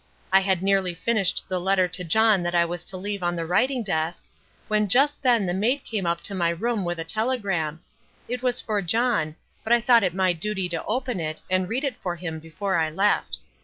I 0.33 0.39
had 0.39 0.63
nearly 0.63 0.95
finished 0.95 1.45
the 1.47 1.59
letter 1.59 1.87
to 1.89 2.03
John 2.03 2.41
that 2.41 2.55
I 2.55 2.65
was 2.65 2.83
to 2.85 2.97
leave 2.97 3.21
on 3.21 3.35
the 3.35 3.45
writing 3.45 3.83
desk, 3.83 4.25
when 4.67 4.87
just 4.87 5.21
then 5.21 5.45
the 5.45 5.53
maid 5.53 5.83
came 5.83 6.07
up 6.07 6.21
to 6.21 6.33
my 6.33 6.49
room 6.49 6.83
with 6.83 6.97
a 6.97 7.03
telegram. 7.03 7.81
It 8.27 8.41
was 8.41 8.59
for 8.59 8.81
John, 8.81 9.35
but 9.63 9.71
I 9.71 9.79
thought 9.79 10.01
it 10.03 10.15
my 10.15 10.33
duty 10.33 10.67
to 10.69 10.83
open 10.85 11.19
it 11.19 11.43
and 11.51 11.69
read 11.69 11.83
it 11.83 11.97
for 11.97 12.15
him 12.15 12.39
before 12.39 12.77
I 12.77 12.89
left. 12.89 13.37